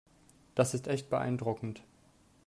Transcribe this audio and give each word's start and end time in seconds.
Das 0.55 0.73
ist 0.73 0.87
echt 0.87 1.11
beeindruckend. 1.11 1.83